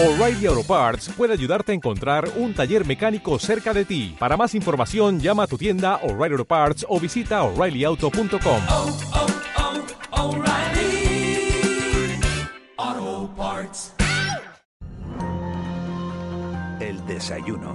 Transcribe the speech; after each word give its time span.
O'Reilly 0.00 0.46
Auto 0.46 0.62
Parts 0.62 1.08
puede 1.08 1.32
ayudarte 1.32 1.72
a 1.72 1.74
encontrar 1.74 2.30
un 2.36 2.54
taller 2.54 2.86
mecánico 2.86 3.36
cerca 3.40 3.74
de 3.74 3.84
ti. 3.84 4.14
Para 4.16 4.36
más 4.36 4.54
información, 4.54 5.18
llama 5.18 5.42
a 5.42 5.46
tu 5.48 5.58
tienda 5.58 5.96
O'Reilly 6.04 6.34
Auto 6.34 6.44
Parts 6.44 6.86
o 6.88 7.00
visita 7.00 7.42
oreillyauto.com. 7.42 8.62
oh, 8.68 8.96
oh, 10.12 10.36
O'Reilly 10.36 11.50
Auto 12.76 13.34
Parts. 13.34 13.92
El 16.78 17.04
desayuno. 17.06 17.74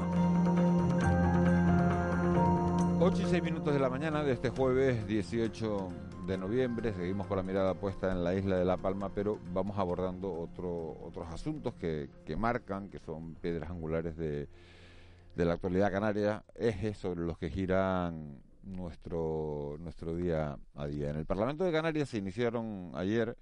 8 3.02 3.22
y 3.22 3.30
6 3.32 3.44
minutos 3.44 3.74
de 3.74 3.82
la 3.82 3.90
mañana 3.90 4.24
de 4.24 4.32
este 4.32 4.50
jueves 4.50 5.06
18 5.08 5.90
de 6.26 6.38
noviembre. 6.38 6.94
Seguimos 6.94 7.28
con 7.28 7.38
la 7.38 7.44
mirada 7.44 7.74
puesta 7.74 8.12
en 8.12 8.24
la 8.24 8.34
isla 8.34 8.58
de 8.58 8.66
La 8.66 8.78
Palma, 8.78 9.10
pero 9.14 9.40
vamos 9.54 9.78
abordando 9.78 10.34
otro, 10.34 10.98
otros 11.04 11.28
asuntos 11.30 11.74
que, 11.76 12.10
que 12.26 12.36
marcan, 12.36 12.90
que 12.90 13.00
son 13.00 13.36
piedras 13.36 13.70
angulares 13.70 14.16
de, 14.16 14.48
de 15.36 15.46
la 15.46 15.54
actualidad 15.54 15.92
canaria, 15.92 16.44
ejes 16.56 16.98
sobre 16.98 17.22
los 17.22 17.38
que 17.38 17.50
giran 17.50 18.42
nuestro, 18.64 19.78
nuestro 19.80 20.16
día 20.16 20.58
a 20.76 20.88
día. 20.88 21.10
En 21.10 21.18
el 21.18 21.26
Parlamento 21.26 21.64
de 21.64 21.72
Canarias 21.72 22.10
se 22.10 22.18
iniciaron 22.18 22.92
ayer, 22.94 23.38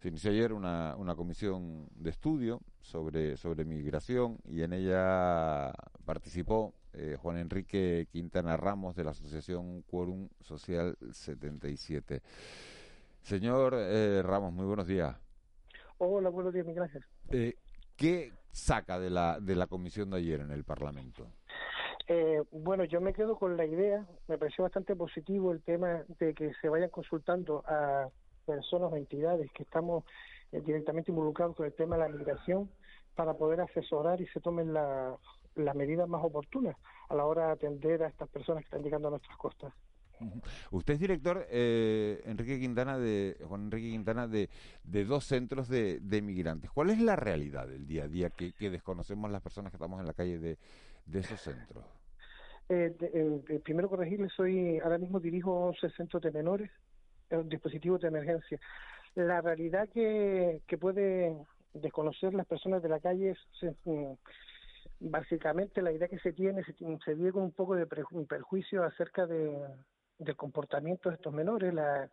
se 0.00 0.08
inició 0.08 0.30
ayer 0.30 0.52
una, 0.52 0.94
una 0.96 1.16
comisión 1.16 1.88
de 1.96 2.10
estudio 2.10 2.60
sobre, 2.80 3.36
sobre 3.36 3.64
migración 3.64 4.38
y 4.44 4.62
en 4.62 4.72
ella 4.72 5.72
participó 6.04 6.74
eh, 6.96 7.16
Juan 7.20 7.38
Enrique 7.38 8.06
Quintana 8.10 8.56
Ramos 8.56 8.94
de 8.96 9.04
la 9.04 9.10
Asociación 9.10 9.82
Quórum 9.82 10.28
Social 10.40 10.96
77. 11.10 12.20
Señor 13.22 13.74
eh, 13.76 14.22
Ramos, 14.22 14.52
muy 14.52 14.66
buenos 14.66 14.86
días. 14.86 15.16
Hola, 15.98 16.28
buenos 16.28 16.52
días, 16.52 16.66
gracias. 16.66 17.04
Eh, 17.30 17.54
¿Qué 17.96 18.32
saca 18.50 18.98
de 18.98 19.10
la, 19.10 19.38
de 19.40 19.54
la 19.54 19.66
comisión 19.66 20.10
de 20.10 20.18
ayer 20.18 20.40
en 20.40 20.50
el 20.50 20.64
Parlamento? 20.64 21.26
Eh, 22.06 22.42
bueno, 22.50 22.84
yo 22.84 23.00
me 23.00 23.14
quedo 23.14 23.36
con 23.38 23.56
la 23.56 23.64
idea, 23.64 24.04
me 24.28 24.36
pareció 24.36 24.64
bastante 24.64 24.94
positivo 24.94 25.52
el 25.52 25.62
tema 25.62 26.02
de 26.18 26.34
que 26.34 26.52
se 26.60 26.68
vayan 26.68 26.90
consultando 26.90 27.64
a 27.66 28.08
personas 28.44 28.92
o 28.92 28.96
entidades 28.96 29.50
que 29.52 29.62
estamos 29.62 30.04
eh, 30.52 30.60
directamente 30.60 31.10
involucrados 31.10 31.56
con 31.56 31.64
el 31.64 31.72
tema 31.72 31.96
de 31.96 32.02
la 32.02 32.08
migración 32.14 32.70
para 33.14 33.32
poder 33.34 33.62
asesorar 33.62 34.20
y 34.20 34.26
se 34.26 34.40
tomen 34.40 34.74
la- 34.74 35.16
las 35.56 35.74
medidas 35.74 36.08
más 36.08 36.22
oportunas 36.24 36.76
a 37.08 37.14
la 37.14 37.24
hora 37.24 37.46
de 37.46 37.52
atender 37.52 38.02
a 38.02 38.08
estas 38.08 38.28
personas 38.28 38.62
que 38.62 38.66
están 38.66 38.82
llegando 38.82 39.08
a 39.08 39.12
nuestras 39.12 39.36
costas. 39.36 39.72
Usted 40.70 40.94
es 40.94 41.00
director, 41.00 41.44
eh, 41.50 42.22
Enrique 42.24 42.58
Quintana, 42.60 42.98
de 42.98 43.36
Juan 43.48 43.64
Enrique 43.64 43.90
Quintana, 43.90 44.26
de, 44.28 44.48
de 44.84 45.04
dos 45.04 45.24
centros 45.24 45.68
de, 45.68 45.98
de 46.00 46.22
migrantes. 46.22 46.70
¿Cuál 46.70 46.90
es 46.90 47.00
la 47.00 47.16
realidad 47.16 47.66
del 47.66 47.86
día 47.86 48.04
a 48.04 48.08
día 48.08 48.30
que, 48.30 48.52
que 48.52 48.70
desconocemos 48.70 49.30
las 49.30 49.42
personas 49.42 49.72
que 49.72 49.76
estamos 49.76 50.00
en 50.00 50.06
la 50.06 50.14
calle 50.14 50.38
de, 50.38 50.58
de 51.06 51.18
esos 51.18 51.40
centros? 51.40 51.84
Eh, 52.68 52.94
de- 52.98 53.06
eh, 53.12 53.40
eh, 53.48 53.60
primero 53.62 53.88
corregirle, 53.90 54.28
soy 54.30 54.78
ahora 54.78 54.98
mismo 54.98 55.20
dirijo 55.20 55.52
11 55.66 55.90
centros 55.90 56.22
de 56.22 56.30
menores, 56.30 56.70
eh, 57.30 57.42
dispositivos 57.44 58.00
de 58.00 58.08
emergencia. 58.08 58.58
La 59.16 59.40
realidad 59.40 59.88
que, 59.92 60.62
que 60.66 60.78
puede 60.78 61.36
desconocer 61.74 62.32
las 62.34 62.46
personas 62.46 62.82
de 62.82 62.88
la 62.88 63.00
calle 63.00 63.32
es, 63.32 63.74
mm, 63.84 64.12
básicamente 65.10 65.82
la 65.82 65.92
idea 65.92 66.08
que 66.08 66.18
se 66.18 66.32
tiene, 66.32 66.64
se, 66.64 66.74
se 67.04 67.14
vive 67.14 67.32
con 67.32 67.42
un 67.44 67.52
poco 67.52 67.74
de 67.74 67.86
perjuicio 67.86 68.82
acerca 68.84 69.26
de, 69.26 69.66
del 70.18 70.36
comportamiento 70.36 71.08
de 71.08 71.16
estos 71.16 71.32
menores, 71.32 71.72
la- 71.72 72.10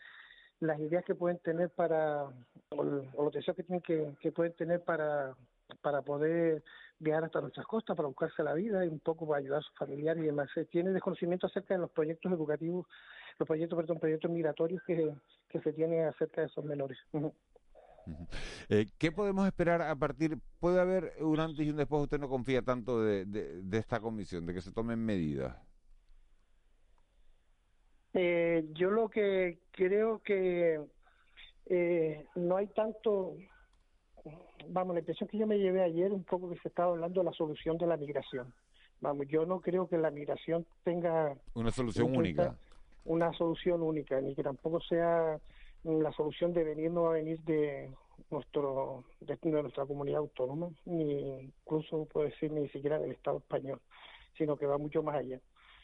las 0.59 0.79
ideas 0.79 1.03
que 1.03 1.15
pueden 1.15 1.39
tener 1.39 1.71
para, 1.71 2.25
o, 2.69 2.81
o 3.15 3.23
los 3.23 3.33
deseos 3.33 3.57
que 3.57 3.63
tienen 3.63 3.81
que, 3.81 4.13
que 4.19 4.31
pueden 4.31 4.53
tener 4.53 4.83
para 4.83 5.35
para 5.81 6.01
poder 6.01 6.63
viajar 6.99 7.23
hasta 7.23 7.39
nuestras 7.39 7.65
costas, 7.65 7.95
para 7.95 8.09
buscarse 8.09 8.43
la 8.43 8.53
vida 8.53 8.83
y 8.85 8.89
un 8.89 8.99
poco 8.99 9.25
para 9.25 9.39
ayudar 9.39 9.59
a 9.59 9.61
sus 9.61 9.73
familiares 9.77 10.21
y 10.21 10.25
demás. 10.25 10.49
Se 10.53 10.65
tiene 10.65 10.91
desconocimiento 10.91 11.47
acerca 11.47 11.73
de 11.75 11.79
los 11.79 11.89
proyectos 11.91 12.29
educativos, 12.29 12.85
los 13.39 13.47
proyectos, 13.47 13.77
perdón, 13.77 13.97
proyectos 13.97 14.29
migratorios 14.29 14.83
que, 14.85 15.15
que 15.47 15.61
se 15.61 15.71
tiene 15.71 16.03
acerca 16.03 16.41
de 16.41 16.47
esos 16.47 16.65
menores. 16.65 16.97
Eh, 18.69 18.87
¿Qué 18.97 19.11
podemos 19.11 19.45
esperar 19.45 19.81
a 19.81 19.95
partir? 19.95 20.37
¿Puede 20.59 20.79
haber 20.81 21.13
un 21.19 21.39
antes 21.39 21.65
y 21.65 21.69
un 21.69 21.77
después? 21.77 22.03
Usted 22.03 22.19
no 22.19 22.29
confía 22.29 22.61
tanto 22.61 23.01
de, 23.01 23.25
de, 23.25 23.61
de 23.61 23.77
esta 23.77 23.99
comisión, 23.99 24.45
de 24.45 24.53
que 24.53 24.61
se 24.61 24.71
tomen 24.71 24.99
medidas. 25.03 25.55
Eh, 28.13 28.65
yo 28.73 28.89
lo 28.91 29.09
que 29.09 29.59
creo 29.71 30.19
que 30.21 30.81
eh, 31.67 32.25
no 32.35 32.57
hay 32.57 32.67
tanto, 32.67 33.35
vamos, 34.67 34.93
la 34.95 34.99
impresión 34.99 35.29
que 35.29 35.37
yo 35.37 35.47
me 35.47 35.59
llevé 35.59 35.81
ayer 35.83 36.11
un 36.11 36.23
poco 36.23 36.49
que 36.49 36.59
se 36.59 36.67
estaba 36.67 36.91
hablando 36.91 37.21
de 37.21 37.25
la 37.25 37.33
solución 37.33 37.77
de 37.77 37.87
la 37.87 37.97
migración. 37.97 38.53
Vamos, 38.99 39.27
yo 39.29 39.45
no 39.45 39.61
creo 39.61 39.87
que 39.87 39.97
la 39.97 40.11
migración 40.11 40.65
tenga 40.83 41.35
Una 41.53 41.71
solución 41.71 42.15
única. 42.15 42.55
una 43.05 43.31
solución 43.33 43.81
única, 43.81 44.19
ni 44.21 44.35
que 44.35 44.43
tampoco 44.43 44.79
sea 44.81 45.39
la 45.83 46.11
solución 46.13 46.53
de 46.53 46.63
venir 46.63 46.91
no 46.91 47.03
va 47.03 47.09
a 47.11 47.13
venir 47.13 47.39
de 47.41 47.93
nuestro 48.29 49.03
de, 49.19 49.37
de 49.41 49.61
nuestra 49.61 49.85
comunidad 49.85 50.19
autónoma, 50.19 50.69
ni 50.85 51.41
incluso 51.41 52.05
puedo 52.05 52.27
decir 52.27 52.51
ni 52.51 52.69
siquiera 52.69 52.99
del 52.99 53.11
Estado 53.11 53.37
español, 53.39 53.81
sino 54.37 54.57
que 54.57 54.65
va 54.65 54.77
mucho 54.77 55.01
más 55.03 55.15
allá. 55.15 55.39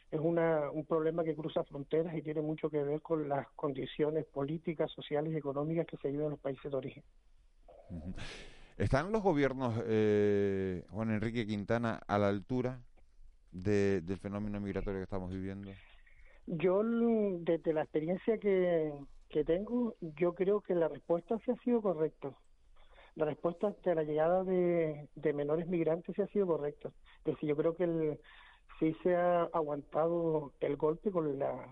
Es 0.09 0.19
una, 0.21 0.71
un 0.71 0.85
problema 0.85 1.23
que 1.23 1.35
cruza 1.35 1.63
fronteras 1.65 2.15
y 2.15 2.21
tiene 2.21 2.41
mucho 2.41 2.69
que 2.69 2.81
ver 2.81 3.01
con 3.01 3.27
las 3.27 3.47
condiciones 3.55 4.25
políticas, 4.25 4.89
sociales 4.91 5.33
y 5.33 5.37
económicas 5.37 5.85
que 5.85 5.97
se 5.97 6.09
viven 6.09 6.25
en 6.25 6.31
los 6.31 6.39
países 6.39 6.71
de 6.71 6.77
origen. 6.77 7.03
¿Están 8.77 9.11
los 9.11 9.21
gobiernos, 9.21 9.73
eh, 9.85 10.83
Juan 10.91 11.11
Enrique 11.11 11.45
Quintana, 11.45 11.99
a 12.07 12.17
la 12.19 12.29
altura 12.29 12.79
de- 13.51 14.01
del 14.01 14.17
fenómeno 14.17 14.61
migratorio 14.61 14.99
que 14.99 15.03
estamos 15.05 15.31
viviendo? 15.31 15.71
Yo, 16.45 16.83
desde 16.83 17.73
la 17.73 17.81
experiencia 17.81 18.37
que, 18.37 18.93
que 19.29 19.43
tengo, 19.43 19.95
yo 20.01 20.33
creo 20.33 20.61
que 20.61 20.75
la 20.75 20.87
respuesta 20.87 21.37
sí 21.45 21.51
ha 21.51 21.55
sido 21.57 21.81
correcta. 21.81 22.31
La 23.15 23.25
respuesta 23.25 23.67
ante 23.67 23.95
la 23.95 24.03
llegada 24.03 24.43
de, 24.43 25.09
menores 25.33 25.67
migrantes 25.67 26.15
sí 26.15 26.21
ha 26.21 26.27
sido 26.27 26.47
correcta. 26.47 26.89
Es 27.19 27.33
decir, 27.33 27.49
yo 27.49 27.57
creo 27.57 27.75
que 27.75 27.83
el, 27.83 28.19
sí 28.79 28.95
se 29.03 29.15
ha 29.15 29.43
aguantado 29.53 30.53
el 30.59 30.77
golpe 30.77 31.11
con 31.11 31.39
la, 31.39 31.67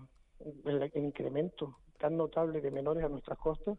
el, 0.64 0.90
incremento 0.94 1.76
tan 1.98 2.16
notable 2.16 2.60
de 2.60 2.70
menores 2.70 3.04
a 3.04 3.08
nuestras 3.08 3.38
costas 3.38 3.78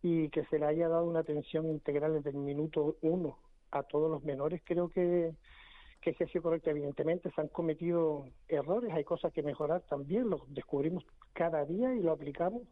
y 0.00 0.28
que 0.30 0.44
se 0.46 0.58
le 0.58 0.66
haya 0.66 0.88
dado 0.88 1.04
una 1.04 1.20
atención 1.20 1.68
integral 1.68 2.14
desde 2.14 2.30
el 2.30 2.36
minuto 2.36 2.96
uno 3.02 3.38
a 3.70 3.82
todos 3.82 4.10
los 4.10 4.22
menores, 4.22 4.60
creo 4.64 4.88
que, 4.88 5.34
que 6.00 6.14
sí 6.14 6.24
ha 6.24 6.28
sido 6.28 6.42
correcto. 6.42 6.70
Evidentemente 6.70 7.30
se 7.30 7.40
han 7.40 7.48
cometido 7.48 8.26
errores, 8.48 8.92
hay 8.92 9.04
cosas 9.04 9.32
que 9.32 9.42
mejorar 9.42 9.82
también, 9.82 10.30
lo 10.30 10.44
descubrimos 10.48 11.04
cada 11.32 11.64
día 11.64 11.94
y 11.94 12.00
lo 12.00 12.12
aplicamos 12.12 12.62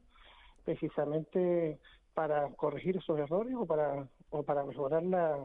precisamente 0.64 1.78
para 2.14 2.48
corregir 2.54 2.96
esos 2.96 3.18
errores 3.18 3.54
o 3.56 3.66
para, 3.66 4.08
o 4.30 4.42
para 4.42 4.64
mejorar 4.64 5.02
la, 5.02 5.38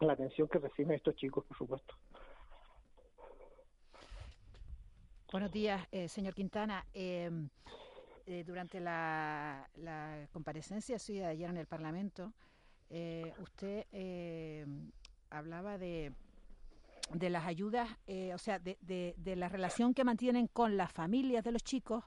la 0.00 0.12
atención 0.12 0.48
que 0.48 0.58
reciben 0.58 0.96
estos 0.96 1.16
chicos, 1.16 1.44
por 1.44 1.56
supuesto. 1.56 1.94
Buenos 5.32 5.50
días, 5.52 5.86
eh, 5.90 6.08
señor 6.08 6.34
Quintana. 6.34 6.86
Eh, 6.94 7.30
eh, 8.26 8.42
durante 8.44 8.80
la, 8.80 9.68
comparecencia 10.32 10.98
suya 10.98 11.28
ayer 11.28 11.48
en 11.48 11.58
el 11.58 11.66
Parlamento, 11.66 12.32
eh, 12.90 13.32
usted 13.38 13.86
eh, 13.92 14.66
hablaba 15.30 15.78
de, 15.78 16.12
de 17.12 17.30
las 17.30 17.46
ayudas, 17.46 17.88
eh, 18.06 18.34
o 18.34 18.38
sea, 18.38 18.58
de, 18.58 18.78
de, 18.80 19.14
de 19.16 19.36
la 19.36 19.48
relación 19.48 19.94
que 19.94 20.04
mantienen 20.04 20.48
con 20.48 20.76
las 20.76 20.92
familias 20.92 21.44
de 21.44 21.52
los 21.52 21.62
chicos 21.62 22.04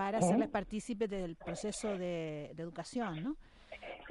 para 0.00 0.16
hacerles 0.16 0.48
partícipes 0.48 1.10
del 1.10 1.36
proceso 1.36 1.98
de, 1.98 2.52
de 2.54 2.62
educación, 2.62 3.22
¿no? 3.22 3.36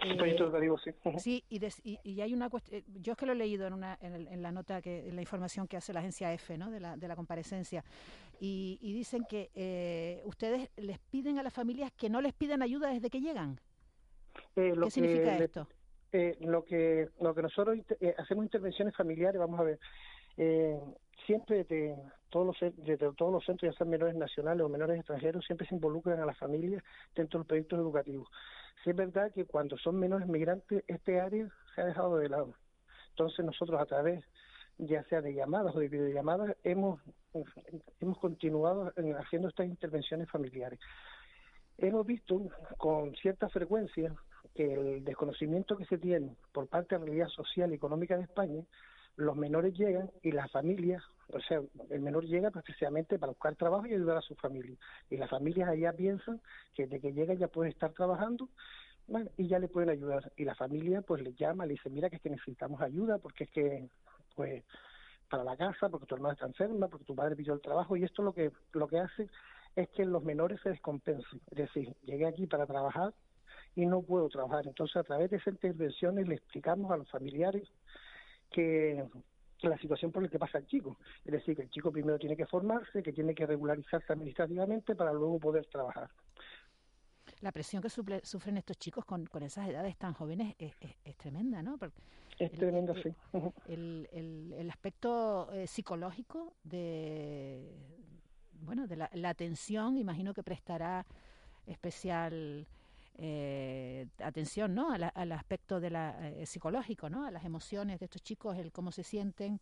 Eh, 0.03 0.15
proyecto 0.15 0.43
educativo, 0.43 0.77
sí. 0.77 1.43
Y, 1.49 1.57
des- 1.57 1.81
y, 1.83 1.99
y 2.03 2.21
hay 2.21 2.31
una 2.31 2.47
cuestión, 2.47 2.83
yo 3.01 3.13
es 3.13 3.17
que 3.17 3.25
lo 3.25 3.31
he 3.31 3.35
leído 3.35 3.65
en, 3.65 3.73
una, 3.73 3.97
en, 3.99 4.13
el- 4.13 4.27
en 4.27 4.43
la 4.43 4.51
nota, 4.51 4.83
que 4.83 5.09
en 5.09 5.15
la 5.15 5.21
información 5.23 5.67
que 5.67 5.77
hace 5.77 5.91
la 5.91 6.01
agencia 6.01 6.31
EFE, 6.31 6.59
¿no? 6.59 6.69
de, 6.69 6.79
la, 6.79 6.95
de 6.95 7.07
la 7.07 7.15
comparecencia, 7.15 7.83
y, 8.39 8.77
y 8.83 8.93
dicen 8.93 9.25
que 9.25 9.49
eh, 9.55 10.21
ustedes 10.25 10.69
les 10.77 10.99
piden 10.99 11.39
a 11.39 11.43
las 11.43 11.53
familias 11.53 11.91
que 11.93 12.07
no 12.07 12.21
les 12.21 12.33
piden 12.33 12.61
ayuda 12.61 12.91
desde 12.93 13.09
que 13.09 13.19
llegan. 13.19 13.59
Eh, 14.55 14.73
lo 14.75 14.85
¿Qué 14.85 14.91
significa 14.91 15.31
que 15.33 15.39
le- 15.39 15.45
esto? 15.45 15.67
eh, 16.11 16.37
lo 16.41 16.63
que 16.65 17.07
lo 17.19 17.33
que 17.33 17.41
nosotros 17.41 17.75
inter- 17.77 17.97
eh, 17.99 18.13
hacemos 18.15 18.45
intervenciones 18.45 18.95
familiares 18.95 19.39
vamos 19.39 19.59
a 19.59 19.63
ver 19.63 19.79
eh, 20.37 20.79
siempre 21.25 21.63
de 21.63 21.95
todos 22.29 22.45
los 22.45 22.75
desde 22.77 23.11
todos 23.13 23.31
los 23.31 23.45
centros 23.45 23.71
ya 23.71 23.77
sean 23.77 23.89
menores 23.89 24.15
nacionales 24.15 24.63
o 24.65 24.69
menores 24.69 24.97
extranjeros 24.97 25.45
siempre 25.45 25.67
se 25.67 25.75
involucran 25.75 26.19
a 26.19 26.25
las 26.25 26.37
familias 26.37 26.83
dentro 27.15 27.37
de 27.37 27.41
los 27.41 27.47
proyectos 27.47 27.79
educativos. 27.79 28.27
Sí 28.83 28.91
es 28.91 28.95
verdad 28.95 29.31
que 29.33 29.45
cuando 29.45 29.77
son 29.77 29.99
menores 29.99 30.27
migrantes 30.27 30.83
este 30.87 31.19
área 31.19 31.49
se 31.75 31.81
ha 31.81 31.85
dejado 31.85 32.17
de 32.17 32.29
lado. 32.29 32.53
Entonces 33.11 33.45
nosotros 33.45 33.81
a 33.81 33.85
través 33.85 34.23
ya 34.77 35.03
sea 35.05 35.21
de 35.21 35.33
llamadas 35.33 35.75
o 35.75 35.79
de 35.79 35.89
videollamadas 35.89 36.55
hemos 36.63 37.01
hemos 37.99 38.17
continuado 38.19 38.93
en- 38.95 39.15
haciendo 39.15 39.49
estas 39.49 39.67
intervenciones 39.67 40.29
familiares. 40.29 40.79
Hemos 41.77 42.05
visto 42.05 42.41
con 42.77 43.15
cierta 43.15 43.47
frecuencia 43.49 44.13
que 44.53 44.73
el 44.73 45.03
desconocimiento 45.05 45.77
que 45.77 45.85
se 45.85 45.97
tiene 45.97 46.35
por 46.51 46.67
parte 46.67 46.95
de 46.95 46.99
la 46.99 47.05
realidad 47.05 47.27
social 47.29 47.71
y 47.71 47.75
económica 47.75 48.17
de 48.17 48.23
España, 48.23 48.61
los 49.19 49.35
menores 49.35 49.77
llegan 49.77 50.09
y 50.23 50.31
las 50.31 50.49
familias, 50.49 51.03
o 51.27 51.41
sea, 51.41 51.61
el 51.89 51.99
menor 51.99 52.25
llega 52.25 52.51
precisamente 52.51 53.19
para 53.19 53.31
buscar 53.31 53.55
trabajo 53.55 53.85
y 53.85 53.93
ayudar 53.93 54.17
a 54.17 54.21
su 54.21 54.33
familia. 54.35 54.77
Y 55.09 55.17
las 55.17 55.29
familias 55.29 55.67
allá 55.67 55.91
piensan 55.91 56.41
que 56.73 56.83
desde 56.87 57.01
que 57.01 57.13
llega 57.13 57.33
ya 57.33 57.49
puede 57.49 57.69
estar 57.69 57.91
trabajando 57.91 58.47
bueno, 59.07 59.29
y 59.37 59.47
ya 59.47 59.59
le 59.59 59.67
pueden 59.67 59.89
ayudar. 59.89 60.31
Y 60.37 60.45
la 60.45 60.55
familia 60.55 61.01
pues 61.01 61.21
le 61.21 61.33
llama, 61.33 61.65
le 61.65 61.73
dice, 61.73 61.89
mira 61.89 62.09
que 62.09 62.15
es 62.15 62.21
que 62.21 62.29
necesitamos 62.29 62.79
ayuda 62.81 63.17
porque 63.17 63.43
es 63.43 63.49
que, 63.51 63.89
pues, 64.35 64.63
para 65.29 65.43
la 65.43 65.57
casa, 65.57 65.89
porque 65.89 66.05
tu 66.05 66.15
hermana 66.15 66.33
está 66.33 66.45
enferma, 66.45 66.87
porque 66.87 67.05
tu 67.05 67.15
padre 67.15 67.35
pidió 67.35 67.53
el 67.53 67.61
trabajo 67.61 67.97
y 67.97 68.03
esto 68.03 68.23
lo 68.23 68.33
que, 68.33 68.51
lo 68.71 68.87
que 68.87 68.99
hace 68.99 69.27
es 69.75 69.89
que 69.89 70.05
los 70.05 70.23
menores 70.23 70.61
se 70.61 70.69
descompensen. 70.69 71.41
Es 71.51 71.57
decir, 71.57 71.93
llegué 72.03 72.25
aquí 72.25 72.47
para 72.47 72.65
trabajar 72.65 73.13
y 73.75 73.85
no 73.85 74.01
puedo 74.01 74.29
trabajar. 74.29 74.65
Entonces, 74.65 74.95
a 74.95 75.03
través 75.03 75.29
de 75.29 75.37
esas 75.37 75.55
intervenciones 75.55 76.27
le 76.27 76.35
explicamos 76.35 76.89
a 76.91 76.97
los 76.97 77.09
familiares 77.09 77.67
que, 78.49 79.03
la 79.61 79.77
situación 79.77 80.11
por 80.11 80.23
la 80.23 80.29
que 80.29 80.39
pasa 80.39 80.57
el 80.57 80.67
chico. 80.67 80.97
Es 81.25 81.31
decir, 81.31 81.55
que 81.55 81.63
el 81.63 81.69
chico 81.69 81.91
primero 81.91 82.17
tiene 82.17 82.37
que 82.37 82.45
formarse, 82.45 83.03
que 83.03 83.13
tiene 83.13 83.35
que 83.35 83.45
regularizarse 83.45 84.13
administrativamente 84.13 84.95
para 84.95 85.11
luego 85.11 85.39
poder 85.39 85.65
trabajar. 85.67 86.09
La 87.41 87.51
presión 87.51 87.81
que 87.81 87.89
sufren 87.89 88.57
estos 88.57 88.77
chicos 88.77 89.05
con, 89.05 89.25
con 89.25 89.43
esas 89.43 89.67
edades 89.69 89.97
tan 89.97 90.13
jóvenes 90.13 90.55
es, 90.57 90.73
es, 91.03 91.15
tremenda, 91.15 91.61
¿no? 91.61 91.77
es 92.37 92.51
tremenda, 92.51 92.93
sí. 93.01 93.13
El, 93.67 94.09
el, 94.11 94.53
el 94.57 94.69
aspecto 94.69 95.49
eh, 95.53 95.67
psicológico 95.67 96.55
de, 96.63 97.77
bueno, 98.61 98.87
de 98.87 98.97
la, 98.97 99.09
la, 99.13 99.29
atención, 99.29 99.97
imagino 99.97 100.33
que 100.33 100.43
prestará 100.43 101.05
especial 101.65 102.67
eh, 103.21 104.07
atención, 104.23 104.73
¿no? 104.73 104.91
al 104.91 105.31
aspecto 105.31 105.79
de 105.79 105.89
la 105.89 106.29
eh, 106.29 106.45
psicológico, 106.45 107.09
¿no? 107.09 107.25
A 107.25 107.31
las 107.31 107.43
emociones 107.43 107.99
de 107.99 108.05
estos 108.05 108.23
chicos, 108.23 108.57
el 108.57 108.71
cómo 108.71 108.91
se 108.91 109.03
sienten. 109.03 109.59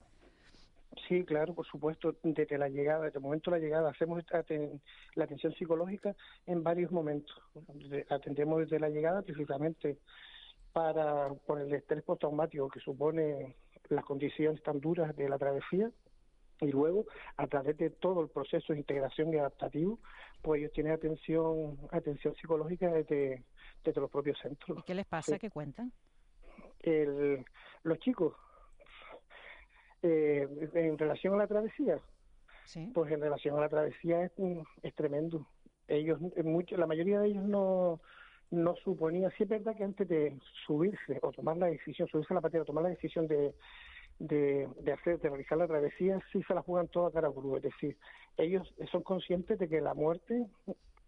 Sí, 1.08 1.24
claro, 1.24 1.54
por 1.54 1.66
supuesto, 1.66 2.16
desde 2.24 2.58
la 2.58 2.70
llegada, 2.70 3.06
desde 3.06 3.20
el 3.20 3.24
momento 3.24 3.52
de 3.52 3.58
la 3.58 3.64
llegada, 3.64 3.90
hacemos 3.92 4.24
la 5.16 5.24
atención 5.24 5.54
psicológica 5.54 6.16
en 6.46 6.64
varios 6.64 6.92
momentos. 6.92 7.36
Atendemos 8.10 8.60
desde 8.60 8.80
la 8.80 8.90
llegada 8.90 9.22
precisamente 9.22 9.98
para 10.74 11.34
por 11.46 11.60
el 11.60 11.74
estrés 11.74 12.04
postraumático 12.04 12.70
que 12.70 12.80
supone 12.80 13.56
las 13.90 14.06
condiciones 14.06 14.62
tan 14.64 14.80
duras 14.80 15.16
de 15.16 15.30
la 15.30 15.38
travesía 15.38 15.90
y 16.62 16.72
luego 16.72 17.06
a 17.38 17.48
través 17.48 17.78
de 17.78 17.90
todo 17.90 18.22
el 18.22 18.30
proceso 18.30 18.74
de 18.74 18.80
integración 18.80 19.34
y 19.34 19.38
adaptativo 19.38 20.00
pues 20.42 20.60
ellos 20.60 20.72
tienen 20.74 20.94
atención 20.94 21.78
atención 21.92 22.36
psicológica 22.36 22.90
desde, 22.92 23.44
desde 23.84 24.02
los 24.02 24.10
propios 24.10 24.38
centros 24.40 24.84
¿qué 24.86 24.96
les 24.96 25.06
pasa? 25.06 25.38
¿qué 25.38 25.50
cuentan? 25.50 25.92
El, 26.80 27.46
los 27.84 28.00
chicos 28.00 28.34
eh, 30.02 30.48
en 30.74 30.98
relación 30.98 31.34
a 31.36 31.38
la 31.38 31.48
travesía 31.48 32.00
¿Sí? 32.66 32.92
pues 32.94 33.12
en 33.12 33.22
relación 33.22 33.58
a 33.58 33.62
la 33.62 33.70
travesía 33.70 34.24
es, 34.24 34.32
es 34.84 34.96
tremendo 34.96 35.48
ellos 35.88 36.20
mucho, 36.44 36.76
la 36.76 36.88
mayoría 36.88 37.20
de 37.20 37.28
ellos 37.28 37.44
no 37.44 38.02
no 38.50 38.76
suponía, 38.78 39.30
sí 39.32 39.44
es 39.44 39.50
verdad 39.50 39.76
que 39.76 39.84
antes 39.84 40.08
de 40.08 40.38
subirse 40.66 41.20
o 41.22 41.32
tomar 41.32 41.58
la 41.58 41.68
decisión, 41.68 42.08
subirse 42.08 42.34
a 42.34 42.36
la 42.36 42.42
patera, 42.42 42.64
tomar 42.64 42.84
la 42.84 42.90
decisión 42.92 43.28
de, 43.28 43.54
de, 44.20 44.68
de, 44.82 44.92
hacer, 44.92 45.20
de 45.20 45.30
realizar 45.30 45.58
la 45.58 45.68
travesía, 45.68 46.20
sí 46.32 46.42
se 46.44 46.54
la 46.54 46.62
juegan 46.62 46.88
toda 46.88 47.12
cara 47.12 47.32
cruz. 47.32 47.58
Es 47.58 47.64
decir, 47.64 47.98
ellos 48.38 48.74
son 48.92 49.04
conscientes 49.04 49.60
de 49.60 49.68
que 49.68 49.82
la 49.82 49.94
muerte 49.94 50.48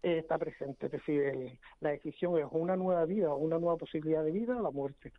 está 0.02 0.38
presente. 0.38 0.86
Es 0.86 0.92
decir, 0.92 1.58
la 1.80 1.90
decisión 1.90 2.38
es 2.38 2.46
una 2.50 2.76
nueva 2.76 3.04
vida 3.04 3.32
o 3.32 3.36
una 3.36 3.58
nueva 3.58 3.76
posibilidad 3.76 4.24
de 4.24 4.32
vida 4.32 4.56
o 4.56 4.62
la 4.62 4.70
muerte. 4.70 5.12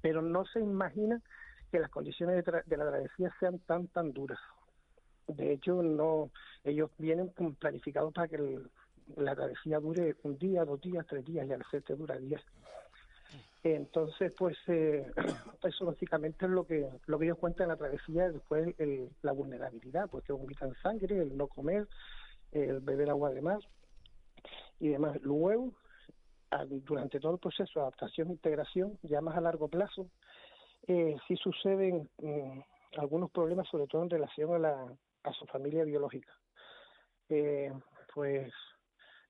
Pero 0.00 0.22
no 0.22 0.44
se 0.46 0.60
imagina 0.60 1.20
que 1.70 1.80
las 1.80 1.90
condiciones 1.90 2.44
de, 2.44 2.62
de 2.66 2.76
la 2.76 2.90
travesía 2.90 3.34
sean 3.40 3.58
tan, 3.60 3.88
tan 3.88 4.12
duras. 4.12 4.38
De 5.26 5.52
hecho, 5.52 5.82
no 5.82 6.30
ellos 6.64 6.90
vienen 6.98 7.32
planificados 7.58 8.12
para 8.12 8.28
que 8.28 8.60
la 9.16 9.34
travesía 9.34 9.80
dure 9.80 10.16
un 10.22 10.38
día, 10.38 10.64
dos 10.64 10.80
días, 10.80 11.06
tres 11.08 11.24
días 11.24 11.46
y 11.46 11.52
al 11.52 11.62
hacer 11.62 11.82
dura 11.96 12.16
días. 12.18 12.42
Entonces, 13.64 14.34
pues 14.36 14.56
eh, 14.66 15.06
eso 15.62 15.86
básicamente 15.86 16.46
es 16.46 16.50
lo 16.50 16.66
que 16.66 16.88
lo 17.06 17.18
que 17.18 17.26
ellos 17.26 17.38
cuentan 17.38 17.64
en 17.64 17.68
la 17.68 17.76
travesía, 17.76 18.30
después 18.30 18.74
el, 18.78 19.08
la 19.22 19.32
vulnerabilidad, 19.32 20.08
pues 20.10 20.24
que 20.24 20.32
vomitan 20.32 20.74
sangre, 20.82 21.20
el 21.20 21.36
no 21.36 21.46
comer, 21.46 21.86
el 22.50 22.80
beber 22.80 23.10
agua 23.10 23.30
de 23.30 23.40
mar 23.40 23.60
y 24.80 24.88
demás. 24.88 25.20
Luego, 25.22 25.72
durante 26.84 27.20
todo 27.20 27.34
el 27.34 27.38
proceso 27.38 27.72
de 27.74 27.80
adaptación 27.82 28.28
e 28.28 28.32
integración, 28.32 28.98
ya 29.02 29.20
más 29.20 29.36
a 29.36 29.40
largo 29.40 29.68
plazo, 29.68 30.08
eh, 30.88 31.16
sí 31.28 31.36
suceden 31.36 32.10
mm, 32.18 32.60
algunos 32.98 33.30
problemas, 33.30 33.68
sobre 33.68 33.86
todo 33.86 34.02
en 34.02 34.10
relación 34.10 34.52
a, 34.54 34.58
la, 34.58 34.96
a 35.22 35.32
su 35.32 35.46
familia 35.46 35.84
biológica. 35.84 36.32
Eh, 37.28 37.72
pues 38.12 38.52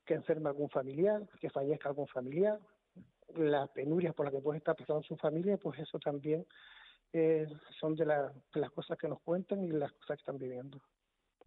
que 0.04 0.14
enferma 0.14 0.50
algún 0.50 0.70
familiar, 0.70 1.22
que 1.40 1.50
fallezca 1.50 1.90
algún 1.90 2.08
familiar, 2.08 2.58
las 3.36 3.68
penurias 3.70 4.14
por 4.14 4.26
las 4.26 4.34
que 4.34 4.40
puede 4.40 4.58
estar 4.58 4.76
pasando 4.76 5.02
su 5.02 5.16
familia, 5.16 5.56
pues 5.56 5.78
eso 5.78 5.98
también 5.98 6.46
eh, 7.12 7.46
son 7.78 7.94
de, 7.94 8.06
las 8.06 8.70
cosas 8.74 8.96
que 8.98 9.08
nos 9.08 9.20
cuentan 9.20 9.62
y 9.64 9.68
las 9.68 9.92
cosas 9.92 10.16
que 10.16 10.22
están 10.22 10.38
viviendo. 10.38 10.80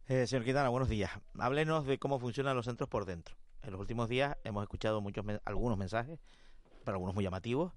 Eh, 0.07 0.27
señor 0.27 0.45
Quintana, 0.45 0.69
buenos 0.69 0.89
días. 0.89 1.11
Háblenos 1.39 1.85
de 1.85 1.97
cómo 1.97 2.19
funcionan 2.19 2.55
los 2.55 2.65
centros 2.65 2.89
por 2.89 3.05
dentro. 3.05 3.35
En 3.63 3.71
los 3.71 3.81
últimos 3.81 4.07
días 4.07 4.37
hemos 4.43 4.61
escuchado 4.63 5.01
muchos 5.01 5.25
algunos 5.43 5.77
mensajes, 5.77 6.19
pero 6.83 6.95
algunos 6.95 7.15
muy 7.15 7.23
llamativos, 7.23 7.73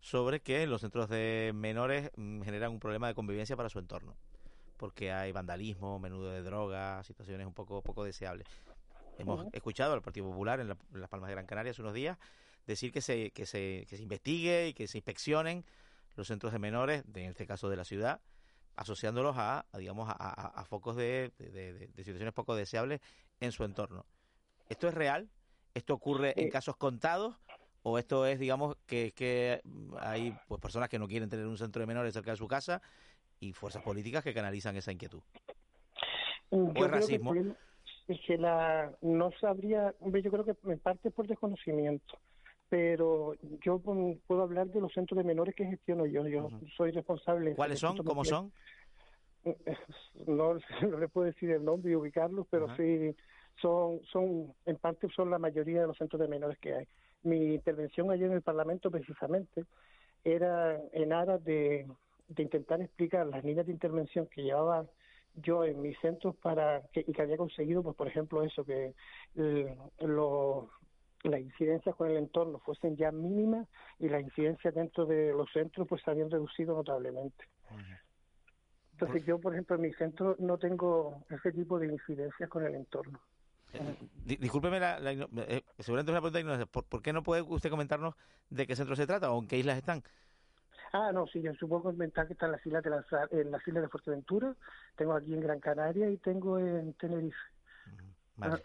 sobre 0.00 0.40
que 0.40 0.66
los 0.66 0.80
centros 0.80 1.08
de 1.08 1.52
menores 1.54 2.10
mm, 2.16 2.42
generan 2.42 2.72
un 2.72 2.80
problema 2.80 3.06
de 3.06 3.14
convivencia 3.14 3.56
para 3.56 3.68
su 3.68 3.78
entorno, 3.78 4.16
porque 4.76 5.12
hay 5.12 5.30
vandalismo, 5.30 6.00
menudo 6.00 6.30
de 6.30 6.42
drogas, 6.42 7.06
situaciones 7.06 7.46
un 7.46 7.54
poco 7.54 7.82
poco 7.82 8.02
deseables. 8.02 8.48
Hemos 9.16 9.46
escuchado 9.52 9.94
al 9.94 10.02
Partido 10.02 10.26
Popular 10.26 10.60
en, 10.60 10.70
en 10.70 11.00
Las 11.00 11.08
Palmas 11.08 11.28
de 11.28 11.34
Gran 11.34 11.46
Canaria 11.46 11.70
hace 11.70 11.82
unos 11.82 11.94
días 11.94 12.18
decir 12.68 12.92
que 12.92 13.00
se, 13.00 13.30
que 13.30 13.46
se, 13.46 13.86
que 13.88 13.96
se 13.96 14.02
investigue 14.02 14.68
y 14.68 14.74
que 14.74 14.86
se 14.86 14.98
inspeccionen 14.98 15.64
los 16.16 16.28
centros 16.28 16.52
de 16.52 16.58
menores, 16.58 17.02
en 17.14 17.30
este 17.30 17.46
caso 17.46 17.68
de 17.68 17.76
la 17.76 17.84
ciudad, 17.84 18.20
asociándolos 18.76 19.36
a, 19.38 19.66
digamos, 19.76 20.08
a, 20.08 20.14
a, 20.14 20.64
focos 20.64 20.94
de, 20.96 21.32
de, 21.38 21.88
situaciones 22.04 22.32
poco 22.32 22.54
deseables 22.54 23.00
en 23.40 23.52
su 23.52 23.64
entorno. 23.64 24.04
¿Esto 24.68 24.86
es 24.86 24.94
real? 24.94 25.28
¿Esto 25.74 25.94
ocurre 25.94 26.34
en 26.36 26.50
casos 26.50 26.76
contados? 26.76 27.36
¿O 27.82 27.98
esto 27.98 28.26
es, 28.26 28.38
digamos, 28.38 28.76
que, 28.86 29.12
que 29.12 29.62
hay 30.00 30.36
pues 30.46 30.60
personas 30.60 30.88
que 30.88 30.98
no 30.98 31.08
quieren 31.08 31.28
tener 31.28 31.46
un 31.46 31.56
centro 31.56 31.80
de 31.80 31.86
menores 31.86 32.12
cerca 32.12 32.32
de 32.32 32.36
su 32.36 32.48
casa 32.48 32.82
y 33.40 33.52
fuerzas 33.52 33.82
políticas 33.82 34.22
que 34.22 34.34
canalizan 34.34 34.76
esa 34.76 34.92
inquietud? 34.92 35.22
¿O 36.50 36.72
es 36.74 36.90
racismo? 36.90 37.34
es 38.08 38.18
que 38.26 38.38
la, 38.38 38.90
no 39.02 39.30
sabría, 39.38 39.94
yo 40.00 40.30
creo 40.30 40.44
que 40.44 40.56
en 40.64 40.78
parte 40.78 41.10
por 41.10 41.26
desconocimiento 41.26 42.18
pero 42.68 43.34
yo 43.64 43.78
puedo 43.78 44.42
hablar 44.42 44.68
de 44.68 44.80
los 44.80 44.92
centros 44.92 45.16
de 45.16 45.24
menores 45.24 45.54
que 45.54 45.64
gestiono 45.64 46.06
yo. 46.06 46.26
Yo 46.26 46.48
soy 46.76 46.90
responsable. 46.90 47.54
¿Cuáles 47.54 47.80
son? 47.80 47.96
¿Cómo 47.98 48.24
son? 48.24 48.52
No, 50.26 50.58
no 50.82 50.98
le 50.98 51.08
puedo 51.08 51.26
decir 51.26 51.50
el 51.52 51.64
nombre 51.64 51.92
y 51.92 51.94
ubicarlos, 51.94 52.46
pero 52.50 52.66
sí 52.76 53.16
son, 53.62 54.00
son, 54.12 54.52
en 54.66 54.76
parte 54.76 55.08
son 55.14 55.30
la 55.30 55.38
mayoría 55.38 55.80
de 55.80 55.86
los 55.86 55.96
centros 55.96 56.20
de 56.20 56.28
menores 56.28 56.58
que 56.58 56.74
hay. 56.74 56.88
Mi 57.22 57.54
intervención 57.54 58.10
ayer 58.10 58.26
en 58.26 58.36
el 58.36 58.42
Parlamento 58.42 58.90
precisamente 58.90 59.64
era 60.22 60.78
en 60.92 61.12
aras 61.14 61.42
de, 61.44 61.86
de 62.28 62.42
intentar 62.42 62.82
explicar 62.82 63.26
las 63.26 63.42
líneas 63.42 63.66
de 63.66 63.72
intervención 63.72 64.26
que 64.26 64.42
llevaba 64.42 64.84
yo 65.42 65.64
en 65.64 65.80
mis 65.80 65.98
centros 66.00 66.36
para 66.36 66.82
que, 66.92 67.04
y 67.06 67.12
que 67.12 67.22
había 67.22 67.36
conseguido, 67.36 67.82
pues 67.82 67.96
por 67.96 68.08
ejemplo, 68.08 68.42
eso, 68.42 68.64
que 68.64 68.94
eh, 69.36 69.76
los 70.00 70.64
las 71.24 71.40
incidencias 71.40 71.94
con 71.96 72.10
el 72.10 72.16
entorno 72.16 72.58
fuesen 72.60 72.96
ya 72.96 73.10
mínimas 73.10 73.66
y 73.98 74.08
las 74.08 74.22
incidencias 74.22 74.74
dentro 74.74 75.06
de 75.06 75.32
los 75.32 75.50
centros 75.52 75.86
pues 75.88 76.02
se 76.02 76.10
habían 76.10 76.30
reducido 76.30 76.74
notablemente. 76.74 77.44
Entonces 78.92 79.24
yo, 79.26 79.38
por 79.40 79.52
ejemplo, 79.52 79.76
en 79.76 79.82
mi 79.82 79.92
centro 79.94 80.36
no 80.38 80.58
tengo 80.58 81.24
ese 81.30 81.52
tipo 81.52 81.78
de 81.78 81.86
incidencias 81.86 82.48
con 82.48 82.66
el 82.66 82.74
entorno. 82.74 83.20
Eh, 83.72 83.96
discúlpeme, 84.24 84.80
la, 84.80 84.98
eh, 84.98 85.62
seguramente 85.78 86.10
es 86.10 86.18
una 86.18 86.30
pregunta 86.30 86.66
¿Por, 86.66 86.84
¿Por 86.84 87.02
qué 87.02 87.12
no 87.12 87.22
puede 87.22 87.42
usted 87.42 87.70
comentarnos 87.70 88.14
de 88.48 88.66
qué 88.66 88.74
centro 88.74 88.96
se 88.96 89.06
trata 89.06 89.30
o 89.30 89.40
en 89.40 89.46
qué 89.46 89.58
islas 89.58 89.76
están? 89.76 90.02
Ah, 90.92 91.12
no, 91.12 91.26
sí, 91.26 91.42
yo 91.42 91.52
supongo 91.54 91.84
comentar 91.84 92.26
que 92.26 92.32
está 92.32 92.46
en 92.46 92.52
las 92.52 92.66
islas 92.66 92.82
de, 92.82 92.90
en 93.40 93.50
las 93.50 93.66
islas 93.68 93.82
de 93.82 93.88
Fuerteventura, 93.88 94.54
tengo 94.96 95.12
aquí 95.12 95.34
en 95.34 95.40
Gran 95.40 95.60
Canaria 95.60 96.10
y 96.10 96.16
tengo 96.16 96.58
en 96.58 96.94
Tenerife. 96.94 97.36
Vale. 98.36 98.62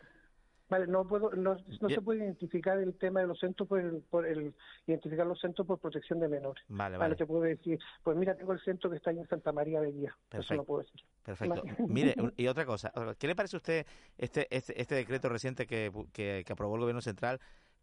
Vale, 0.70 0.88
no 0.88 1.06
puedo, 1.06 1.32
no, 1.32 1.58
se 1.90 2.02
puede 2.02 2.24
identificar 2.24 2.80
el 2.80 2.96
tema 2.96 3.20
de 3.20 3.28
los 3.28 3.40
centros 3.40 3.68
por 3.68 3.80
el, 3.80 4.02
por 4.10 4.26
el 4.26 4.54
identificar 4.88 5.28
los 5.28 5.40
centros 5.40 5.68
por 5.68 5.80
protección 5.80 6.20
de 6.20 6.28
menores. 6.28 6.64
Vale, 6.68 6.98
vale. 6.98 7.16
te 7.16 7.26
puedo 7.26 7.42
decir, 7.42 7.78
pues 8.02 8.18
mira, 8.18 8.36
tengo 8.36 8.54
el 8.54 8.60
centro 8.62 8.90
que 8.90 8.98
está 8.98 9.12
ahí 9.12 9.20
en 9.20 9.28
Santa 9.28 9.52
María 9.52 9.82
de 9.82 9.92
Guía. 9.92 10.18
Eso 10.32 10.56
no 10.56 10.64
puedo 10.64 10.84
decir. 10.84 11.02
Perfecto. 11.24 11.64
Mire, 11.88 12.16
y 12.38 12.48
otra 12.48 12.66
cosa, 12.66 12.92
¿qué 13.20 13.28
le 13.28 13.36
parece 13.36 13.56
a 13.56 13.60
usted 13.60 13.86
este, 14.18 14.48
este, 14.56 14.80
este 14.82 14.96
decreto 14.96 15.30
reciente 15.30 15.68
que, 15.68 15.92
que, 16.12 16.46
aprobó 16.50 16.76
el 16.76 16.82
gobierno 16.82 17.02
central 17.02 17.40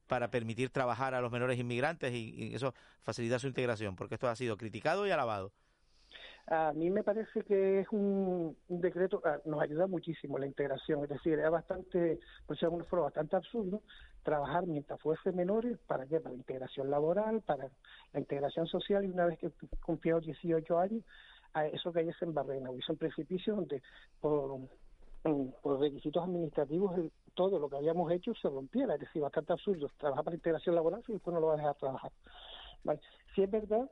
para 0.06 0.30
permitir 0.30 0.70
trabajar 0.70 1.14
a 1.14 1.20
los 1.20 1.30
menores 1.30 1.58
inmigrantes 1.58 2.12
y, 2.12 2.34
y 2.34 2.54
eso 2.54 2.74
facilitar 3.02 3.40
su 3.40 3.46
integración? 3.46 3.94
Porque 3.94 4.14
esto 4.14 4.28
ha 4.28 4.36
sido 4.36 4.56
criticado 4.56 5.06
y 5.06 5.10
alabado. 5.10 5.52
A 6.52 6.72
mí 6.72 6.90
me 6.90 7.04
parece 7.04 7.42
que 7.44 7.78
es 7.80 7.86
un, 7.92 8.56
un 8.68 8.80
decreto, 8.80 9.22
ah, 9.24 9.38
nos 9.44 9.62
ayuda 9.62 9.86
muchísimo 9.86 10.36
la 10.36 10.46
integración, 10.46 11.04
es 11.04 11.08
decir, 11.08 11.34
era 11.34 11.48
bastante, 11.48 12.18
por 12.44 12.58
ser 12.58 12.66
alguna 12.66 12.84
forma, 12.86 13.04
bastante 13.04 13.36
absurdo 13.36 13.82
trabajar 14.24 14.66
mientras 14.66 15.00
fuese 15.00 15.30
menores, 15.30 15.78
¿para 15.86 16.06
qué? 16.06 16.18
Para 16.18 16.32
la 16.34 16.38
integración 16.38 16.90
laboral, 16.90 17.40
para 17.42 17.70
la 18.12 18.20
integración 18.20 18.66
social, 18.66 19.04
y 19.04 19.08
una 19.10 19.26
vez 19.26 19.38
que 19.38 19.52
cumplió 19.80 20.18
18 20.18 20.76
años, 20.76 21.04
eso 21.72 21.92
cayese 21.92 22.24
en 22.24 22.34
barrena, 22.34 22.70
hubiese 22.70 22.90
un 22.90 22.98
precipicio 22.98 23.54
donde 23.54 23.80
por, 24.20 24.58
mm, 25.22 25.50
por 25.62 25.78
requisitos 25.80 26.24
administrativos 26.24 26.98
el- 26.98 27.12
todo 27.34 27.60
lo 27.60 27.68
que 27.70 27.76
habíamos 27.76 28.10
hecho 28.10 28.34
se 28.34 28.48
rompiera, 28.48 28.94
es 28.94 29.00
decir, 29.00 29.22
bastante 29.22 29.52
absurdo, 29.52 29.88
trabajar 29.96 30.24
para 30.24 30.32
la 30.34 30.38
integración 30.38 30.74
laboral 30.74 31.02
y 31.06 31.12
después 31.12 31.32
no 31.32 31.40
lo 31.40 31.46
va 31.46 31.54
a 31.54 31.58
dejar 31.58 31.76
trabajar. 31.76 32.10
Sí 33.36 33.42
es 33.44 33.50
verdad 33.50 33.88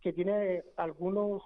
que 0.00 0.12
tiene 0.12 0.62
algunos 0.76 1.42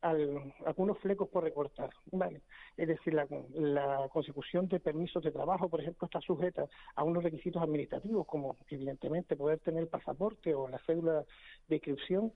al- 0.00 0.54
algunos 0.64 0.98
flecos 0.98 1.28
por 1.28 1.42
recortar, 1.44 1.90
¿vale? 2.12 2.42
Es 2.76 2.88
decir, 2.88 3.14
la, 3.14 4.08
consecución 4.10 4.68
de 4.68 4.80
permisos 4.80 5.22
de 5.22 5.32
trabajo, 5.32 5.68
por 5.68 5.80
ejemplo, 5.80 6.06
está 6.06 6.20
sujeta 6.20 6.66
a 6.94 7.04
unos 7.04 7.24
requisitos 7.24 7.62
administrativos, 7.62 8.26
como 8.26 8.56
evidentemente 8.70 9.36
poder 9.36 9.58
tener 9.60 9.82
el 9.82 9.88
pasaporte 9.88 10.54
o 10.54 10.68
la 10.68 10.78
cédula 10.86 11.24
de 11.68 11.76
inscripción, 11.76 12.32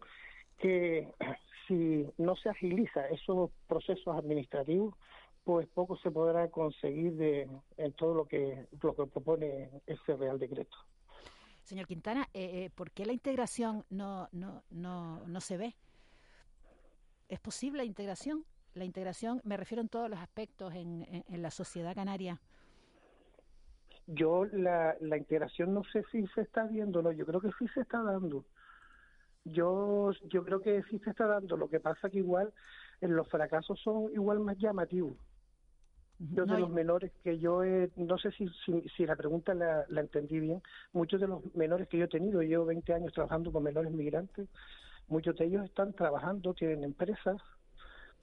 que 0.59 1.09
si 1.69 2.07
no 2.19 2.37
se 2.37 2.49
agiliza 2.49 3.09
esos 3.09 3.51
procesos 3.69 4.17
administrativos, 4.17 4.95
pues 5.45 5.67
poco 5.69 5.97
se 5.97 6.11
podrá 6.11 6.49
conseguir 6.49 7.15
de 7.15 7.49
en 7.77 7.93
todo 7.95 8.15
lo 8.15 8.27
que 8.27 8.67
lo 8.81 8.95
que 8.95 9.07
propone 9.07 9.71
ese 9.87 10.17
Real 10.17 10.39
Decreto. 10.39 10.77
Señor 11.63 11.87
Quintana, 11.87 12.29
eh, 12.35 12.65
eh, 12.65 12.71
¿por 12.75 12.91
qué 12.91 13.07
la 13.07 13.13
integración 13.13 13.85
no, 13.91 14.29
no, 14.33 14.63
no, 14.71 15.27
no 15.27 15.41
se 15.41 15.57
ve? 15.57 15.75
¿Es 17.29 17.41
posible 17.41 17.79
la 17.79 17.85
integración? 17.85 18.45
La 18.75 18.85
integración, 18.85 19.41
me 19.45 19.57
refiero 19.57 19.81
en 19.83 19.89
todos 19.89 20.09
los 20.11 20.19
aspectos 20.19 20.75
en, 20.75 21.03
en- 21.03 21.25
en 21.29 21.43
la 21.43 21.51
sociedad 21.51 21.95
canaria. 21.95 22.41
Yo 24.07 24.45
la, 24.47 24.97
la 25.01 25.17
integración 25.17 25.73
no 25.73 25.83
sé 25.85 26.05
si 26.11 26.27
se 26.29 26.43
está 26.43 26.65
viendo, 26.65 27.03
no, 27.03 27.13
yo 27.13 27.25
creo 27.25 27.41
que 27.41 27.51
sí 27.59 27.67
se 27.69 27.81
está 27.83 28.03
dando. 28.03 28.45
Yo 29.45 30.11
yo 30.31 30.45
creo 30.45 30.61
que 30.61 30.83
sí 30.85 30.99
se 31.01 31.11
está 31.11 31.27
dando, 31.27 31.57
lo 31.57 31.69
que 31.69 31.81
pasa 31.81 32.11
que 32.11 32.19
igual 32.19 32.53
eh, 33.01 33.09
los 33.09 33.29
fracasos 33.29 33.81
son 33.81 34.13
igual 34.13 34.41
más 34.41 34.57
llamativos. 34.59 35.17
No, 36.31 36.47
de 36.47 36.53
yo- 36.53 36.59
los 36.61 36.71
menores 36.71 37.13
que 37.25 37.39
yo 37.39 37.65
he, 37.65 37.91
no 37.97 38.17
sé 38.19 38.31
si, 38.33 38.47
si, 38.65 38.89
si 38.97 39.07
la 39.07 39.17
pregunta 39.17 39.55
la, 39.55 39.85
la 39.89 40.01
entendí 40.03 40.39
bien, 40.41 40.63
muchos 40.93 41.21
de 41.21 41.27
los 41.27 41.43
menores 41.55 41.89
que 41.89 41.99
yo 41.99 42.05
he 42.05 42.09
tenido, 42.09 42.43
llevo 42.43 42.65
20 42.67 42.95
años 42.95 43.13
trabajando 43.13 43.51
con 43.51 43.63
menores 43.65 43.91
migrantes, 43.93 44.49
muchos 45.09 45.37
de 45.37 45.47
ellos 45.47 45.65
están 45.65 45.93
trabajando, 45.95 46.55
tienen 46.55 46.85
empresas, 46.85 47.37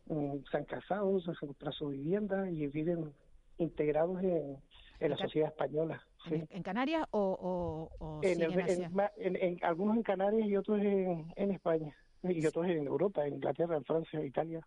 mm, 0.05 0.37
se 0.49 0.57
han 0.57 0.65
casado, 0.65 1.19
se 1.19 1.31
han 1.31 1.35
comprado 1.35 1.73
su 1.73 1.87
vivienda 1.89 2.49
y 2.49 2.67
viven 2.67 3.13
integrados 3.57 4.21
en, 4.23 4.57
en 4.99 5.09
la 5.11 5.17
sociedad 5.17 5.49
española. 5.49 6.01
sí. 6.27 6.35
¿En, 6.35 6.47
en 6.49 6.63
Canarias 6.63 7.05
o, 7.11 7.89
o, 7.99 8.05
o 8.05 8.23
En, 8.23 8.41
el- 8.41 8.59
en- 8.59 8.91
en- 9.17 9.35
en- 9.35 9.59
algunos 9.63 9.97
en 9.97 10.03
Canarias 10.03 10.47
y 10.47 10.55
otros 10.55 10.79
en, 10.79 11.31
en 11.35 11.51
España, 11.51 11.93
y 12.23 12.45
otros 12.45 12.65
en 12.67 12.85
Europa, 12.87 13.25
en 13.27 13.35
Inglaterra, 13.35 13.75
en 13.77 13.83
Francia, 13.83 14.23
Italia. 14.23 14.65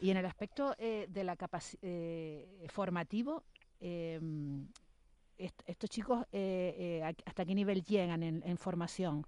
Y 0.00 0.10
en 0.10 0.16
el 0.18 0.26
aspecto 0.26 0.74
eh, 0.78 1.06
de 1.08 1.24
la 1.24 1.36
capaci- 1.36 1.78
eh, 1.82 2.66
formativo, 2.68 3.42
eh, 3.80 4.20
est- 5.38 5.62
estos 5.66 5.88
chicos, 5.90 6.26
eh, 6.32 6.74
eh, 6.78 7.02
¿a- 7.04 7.14
¿hasta 7.26 7.44
qué 7.44 7.54
nivel 7.54 7.82
llegan 7.82 8.22
en, 8.22 8.42
en 8.44 8.58
formación? 8.58 9.24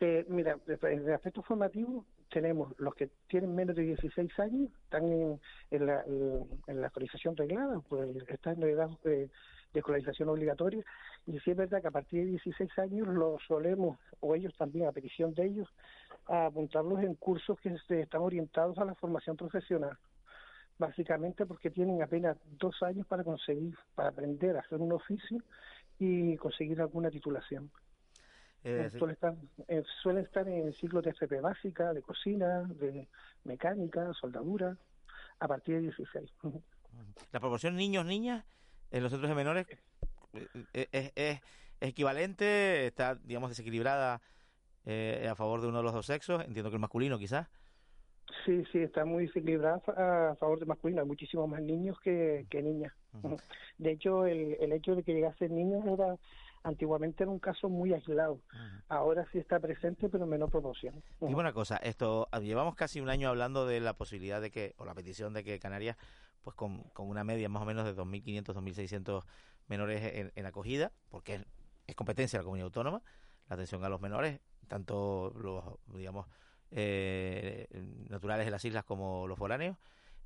Eh, 0.00 0.24
mira, 0.28 0.58
en 0.66 0.98
el 1.06 1.12
aspecto 1.12 1.42
formativo 1.42 2.04
tenemos 2.30 2.72
los 2.78 2.94
que 2.94 3.10
tienen 3.28 3.54
menos 3.54 3.76
de 3.76 3.82
16 3.82 4.36
años, 4.40 4.70
están 4.84 5.04
en, 5.12 5.40
en 5.70 5.86
la, 5.86 6.02
en 6.06 6.80
la 6.80 6.86
escolarización 6.86 7.36
reglada, 7.36 7.80
pues 7.88 8.08
están 8.28 8.62
en 8.62 8.70
edad 8.70 8.88
de, 9.04 9.28
de 9.72 9.78
escolarización 9.78 10.30
obligatoria, 10.30 10.82
y 11.26 11.38
sí 11.40 11.50
es 11.50 11.56
verdad 11.56 11.82
que 11.82 11.88
a 11.88 11.92
partir 11.92 12.24
de 12.24 12.30
16 12.30 12.70
años 12.78 13.06
los 13.08 13.40
solemos, 13.46 13.98
o 14.20 14.34
ellos 14.34 14.54
también, 14.56 14.86
a 14.86 14.92
petición 14.92 15.34
de 15.34 15.44
ellos, 15.44 15.68
a 16.26 16.46
apuntarlos 16.46 17.00
en 17.02 17.14
cursos 17.14 17.58
que 17.60 17.76
se 17.86 18.02
están 18.02 18.20
orientados 18.22 18.78
a 18.78 18.84
la 18.84 18.94
formación 18.94 19.36
profesional. 19.36 19.96
Básicamente 20.78 21.46
porque 21.46 21.70
tienen 21.70 22.02
apenas 22.02 22.36
dos 22.58 22.82
años 22.82 23.06
para 23.06 23.22
conseguir, 23.24 23.76
para 23.94 24.08
aprender 24.10 24.56
a 24.56 24.60
hacer 24.60 24.78
un 24.78 24.92
oficio 24.92 25.38
y 25.98 26.36
conseguir 26.36 26.80
alguna 26.80 27.10
titulación. 27.10 27.70
Eh, 28.64 28.88
sí. 28.90 28.98
Suelen 28.98 29.14
estar, 29.14 29.34
eh, 29.68 29.82
suelen 30.02 30.24
estar 30.24 30.48
en 30.48 30.72
ciclos 30.74 31.02
de 31.04 31.10
FP 31.10 31.40
básica, 31.40 31.92
de 31.92 32.00
cocina, 32.02 32.62
de 32.62 33.08
mecánica, 33.44 34.12
soldadura, 34.14 34.76
a 35.40 35.48
partir 35.48 35.74
de 35.76 35.80
16. 35.82 36.30
Ujú. 36.42 36.62
La 37.32 37.40
proporción 37.40 37.76
niños-niñas 37.76 38.44
en 38.90 39.02
los 39.02 39.10
centros 39.10 39.28
de 39.28 39.34
menores 39.34 39.66
eh, 40.32 40.48
eh, 40.74 40.88
es, 40.92 41.12
es- 41.16 41.40
es 41.80 41.88
equivalente, 41.88 42.86
está, 42.86 43.16
digamos, 43.16 43.50
desequilibrada 43.50 44.20
eh, 44.84 45.28
a 45.30 45.34
favor 45.34 45.60
de 45.60 45.68
uno 45.68 45.78
de 45.78 45.84
los 45.84 45.92
dos 45.92 46.06
sexos, 46.06 46.44
entiendo 46.44 46.70
que 46.70 46.76
el 46.76 46.80
masculino 46.80 47.18
quizás. 47.18 47.48
Sí, 48.44 48.64
sí, 48.72 48.78
está 48.78 49.04
muy 49.04 49.26
desequilibrada 49.26 49.82
a 50.30 50.34
favor 50.36 50.58
de 50.58 50.66
masculino. 50.66 51.02
Hay 51.02 51.06
muchísimos 51.06 51.48
más 51.48 51.60
niños 51.60 51.98
que, 52.00 52.46
que 52.50 52.62
niñas. 52.62 52.92
De 53.78 53.92
hecho, 53.92 54.26
el, 54.26 54.56
el 54.60 54.72
hecho 54.72 54.94
de 54.94 55.02
que 55.02 55.12
llegasen 55.12 55.54
niños 55.54 55.84
era 55.86 56.16
antiguamente 56.64 57.24
era 57.24 57.30
un 57.30 57.38
caso 57.38 57.68
muy 57.68 57.92
aislado. 57.92 58.40
Ahora 58.88 59.26
sí 59.32 59.38
está 59.38 59.58
presente, 59.60 60.08
pero 60.08 60.24
en 60.24 60.30
menor 60.30 60.50
proporción. 60.50 61.02
Dime 61.20 61.40
una 61.40 61.52
cosa, 61.52 61.76
esto 61.76 62.28
ah, 62.30 62.40
llevamos 62.40 62.74
casi 62.74 63.00
un 63.00 63.08
año 63.08 63.28
hablando 63.28 63.66
de 63.66 63.80
la 63.80 63.94
posibilidad 63.94 64.40
de 64.40 64.50
que, 64.50 64.74
o 64.78 64.84
la 64.84 64.94
petición 64.94 65.32
de 65.32 65.44
que 65.44 65.58
Canarias, 65.58 65.96
pues 66.42 66.54
con, 66.56 66.82
con 66.90 67.08
una 67.08 67.24
media 67.24 67.48
más 67.48 67.62
o 67.62 67.66
menos 67.66 67.84
de 67.84 67.94
2.500, 67.94 68.44
2.600 68.54 69.24
menores 69.68 70.02
en, 70.14 70.32
en 70.34 70.46
acogida, 70.46 70.92
porque 71.08 71.34
es, 71.34 71.46
es 71.86 71.94
competencia 71.94 72.38
de 72.38 72.42
la 72.42 72.44
comunidad 72.44 72.66
autónoma, 72.66 73.02
la 73.48 73.54
atención 73.54 73.84
a 73.84 73.88
los 73.88 74.00
menores, 74.00 74.40
tanto 74.72 75.34
los, 75.36 75.62
digamos, 75.94 76.26
eh, 76.70 77.66
naturales 78.08 78.46
de 78.46 78.50
las 78.50 78.64
islas 78.64 78.84
como 78.84 79.26
los 79.26 79.38
foráneos, 79.38 79.76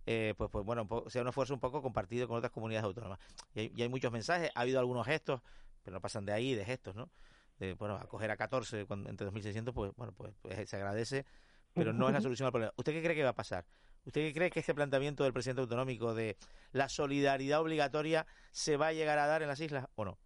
eh, 0.07 0.35
pues, 0.39 0.49
pues 0.53 0.65
bueno, 0.65 0.87
sea 1.09 1.23
un 1.23 1.29
esfuerzo 1.29 1.53
un 1.53 1.59
poco 1.59 1.83
compartido 1.83 2.29
con 2.29 2.37
otras 2.37 2.53
comunidades 2.53 2.85
autónomas. 2.85 3.19
Y 3.55 3.61
hay, 3.61 3.73
y 3.75 3.83
hay 3.83 3.89
muchos 3.89 4.13
mensajes, 4.13 4.53
ha 4.55 4.61
habido 4.61 4.79
algunos 4.79 5.05
gestos, 5.05 5.41
pero 5.83 5.97
no 5.97 6.01
pasan 6.01 6.25
de 6.25 6.33
ahí, 6.33 6.55
de 6.55 6.65
gestos, 6.65 6.95
¿no? 6.95 7.11
De, 7.59 7.75
bueno, 7.75 7.97
acoger 7.97 8.31
a 8.31 8.37
14 8.37 8.87
cuando, 8.87 9.11
entre 9.11 9.27
2.600, 9.27 9.73
pues 9.75 9.93
bueno, 9.97 10.13
pues, 10.13 10.33
pues 10.41 10.71
se 10.71 10.77
agradece, 10.77 11.27
pero 11.75 11.93
no 11.93 12.07
es 12.07 12.15
la 12.15 12.21
solución 12.21 12.47
al 12.47 12.53
problema. 12.53 12.73
¿Usted 12.77 12.93
qué 12.93 13.03
cree 13.03 13.17
que 13.17 13.25
va 13.25 13.31
a 13.31 13.35
pasar? 13.35 13.67
¿Usted 14.05 14.21
qué 14.21 14.33
cree 14.33 14.51
que 14.51 14.61
este 14.61 14.77
planteamiento 14.77 15.25
del 15.25 15.33
presidente 15.33 15.63
autonómico 15.63 16.15
de 16.15 16.37
la 16.71 16.89
solidaridad 16.89 17.61
obligatoria 17.61 18.29
se 18.53 18.77
va 18.77 18.89
a 18.89 18.93
llegar 18.93 19.19
a 19.19 19.27
dar 19.27 19.43
en 19.43 19.49
las 19.49 19.59
islas 19.59 19.89
o 19.97 20.05
no? 20.05 20.19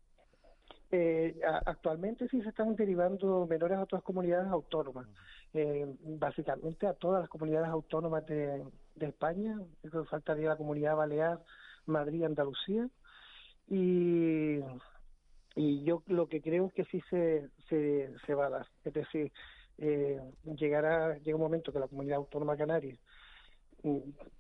Eh, 0.93 1.41
actualmente 1.67 2.29
sí 2.29 2.43
se 2.43 2.49
están 2.49 2.75
derivando 2.75 3.47
menores 3.47 3.79
a 3.79 3.83
otras 3.83 4.03
comunidades 4.03 4.49
autónomas, 4.49 5.07
eh, 5.55 5.87
básicamente 6.01 6.87
a 6.89 6.95
todas 6.95 7.21
las 7.21 7.31
comunidades 7.31 7.69
autónomas 7.69 8.27
de, 8.27 8.65
de 8.97 9.07
España, 9.07 9.61
que 9.83 10.05
faltaría 10.05 10.49
la 10.49 10.57
comunidad 10.57 10.97
balear, 10.97 11.41
Madrid, 11.87 12.25
Andalucía, 12.25 12.89
y, 13.69 14.59
yo 15.85 16.03
lo 16.07 16.29
que 16.29 16.41
creo 16.41 16.67
es 16.67 16.73
que 16.73 16.85
sí 16.87 17.01
se, 17.09 17.49
se, 17.69 18.13
se 18.27 18.35
va 18.35 18.47
a 18.47 18.51
dar, 18.51 18.67
es 18.85 18.93
decir, 18.93 19.33
eh, 19.79 20.21
llegará, 20.57 21.19
llega 21.19 21.37
un 21.37 21.43
momento 21.43 21.73
que 21.73 21.79
la 21.79 21.89
comunidad 21.89 22.19
autónoma 22.19 22.57
canaria 22.57 22.97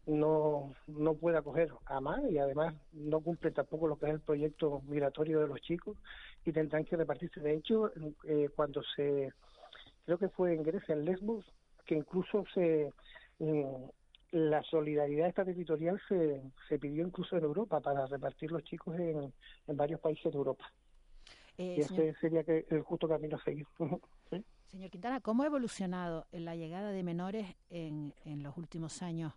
no, 0.06 0.74
no 0.86 1.14
puede 1.14 1.38
acoger 1.38 1.70
a 1.86 2.00
más 2.00 2.20
y 2.30 2.38
además 2.38 2.74
no 2.92 3.20
cumple 3.20 3.50
tampoco 3.50 3.86
lo 3.88 3.98
que 3.98 4.06
es 4.06 4.12
el 4.12 4.20
proyecto 4.20 4.82
migratorio 4.86 5.40
de 5.40 5.48
los 5.48 5.60
chicos 5.60 5.96
y 6.44 6.52
tendrán 6.52 6.84
que 6.84 6.96
repartirse. 6.96 7.40
De 7.40 7.54
hecho, 7.54 7.90
eh, 8.24 8.48
cuando 8.54 8.82
se, 8.96 9.32
creo 10.04 10.18
que 10.18 10.28
fue 10.28 10.54
en 10.54 10.62
Grecia, 10.62 10.94
en 10.94 11.04
Lesbos, 11.04 11.44
que 11.86 11.94
incluso 11.96 12.44
se 12.54 12.92
mm, 13.38 13.84
la 14.32 14.62
solidaridad 14.62 15.28
esta 15.28 15.44
territorial 15.44 16.00
se, 16.08 16.40
se 16.68 16.78
pidió 16.78 17.04
incluso 17.04 17.36
en 17.36 17.44
Europa 17.44 17.80
para 17.80 18.06
repartir 18.06 18.52
los 18.52 18.62
chicos 18.64 18.98
en, 18.98 19.32
en 19.66 19.76
varios 19.76 20.00
países 20.00 20.32
de 20.32 20.38
Europa. 20.38 20.64
Eh, 21.58 21.76
y 21.78 21.82
señor, 21.82 22.06
ese 22.06 22.20
sería 22.20 22.44
que 22.44 22.66
el 22.70 22.82
justo 22.82 23.08
camino 23.08 23.36
a 23.36 23.44
seguir. 23.44 23.66
¿Sí? 24.30 24.44
Señor 24.70 24.90
Quintana, 24.90 25.20
¿cómo 25.20 25.42
ha 25.42 25.46
evolucionado 25.46 26.26
la 26.32 26.54
llegada 26.54 26.90
de 26.92 27.02
menores 27.02 27.56
en, 27.70 28.14
en 28.24 28.42
los 28.42 28.56
últimos 28.56 29.02
años? 29.02 29.32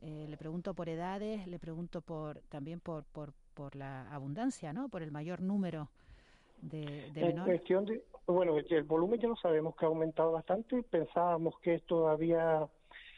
Eh, 0.00 0.26
le 0.28 0.36
pregunto 0.36 0.74
por 0.74 0.88
edades, 0.88 1.46
le 1.46 1.58
pregunto 1.58 2.00
por 2.00 2.40
también 2.48 2.80
por, 2.80 3.04
por, 3.04 3.32
por 3.54 3.76
la 3.76 4.10
abundancia, 4.12 4.72
¿no? 4.72 4.88
Por 4.88 5.02
el 5.02 5.10
mayor 5.12 5.40
número 5.40 5.88
de, 6.62 7.10
de 7.12 7.20
En 7.20 7.26
menores. 7.28 7.44
cuestión 7.60 7.84
de, 7.84 8.02
bueno, 8.26 8.56
el 8.58 8.82
volumen 8.84 9.20
ya 9.20 9.28
lo 9.28 9.36
sabemos 9.36 9.76
que 9.76 9.84
ha 9.84 9.88
aumentado 9.88 10.32
bastante. 10.32 10.82
Pensábamos 10.82 11.58
que 11.60 11.74
esto 11.74 12.08
había 12.08 12.66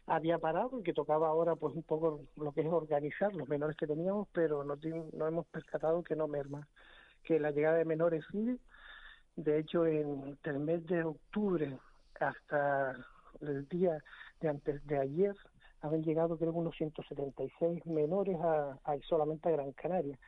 había 0.08 0.38
parado 0.38 0.78
y 0.78 0.84
que 0.84 0.92
tocaba 0.92 1.26
ahora 1.28 1.56
pues 1.56 1.74
un 1.74 1.82
poco 1.82 2.20
lo 2.36 2.52
que 2.52 2.60
es 2.60 2.68
organizar 2.68 3.34
los 3.34 3.48
menores 3.48 3.76
que 3.76 3.88
teníamos, 3.88 4.28
pero 4.32 4.62
nos, 4.62 4.78
nos 4.84 5.28
hemos 5.28 5.46
percatado 5.46 6.04
que 6.04 6.14
no 6.14 6.28
merma, 6.28 6.68
que 7.24 7.40
la 7.40 7.50
llegada 7.50 7.78
de 7.78 7.84
menores 7.84 8.24
sigue. 8.30 8.58
De 9.36 9.58
hecho, 9.58 9.86
en 9.86 10.38
el 10.44 10.58
mes 10.58 10.86
de 10.86 11.04
octubre 11.04 11.78
hasta 12.20 12.96
el 13.40 13.68
día 13.68 14.02
de 14.40 14.48
antes 14.48 14.86
de 14.86 14.98
ayer 14.98 15.36
han 15.82 16.02
llegado 16.02 16.38
creo 16.38 16.52
unos 16.52 16.74
176 16.76 17.84
menores 17.86 18.36
a, 18.40 18.78
a 18.84 18.98
solamente 19.08 19.48
a 19.48 19.52
Gran 19.52 19.72
Canaria. 19.72 20.18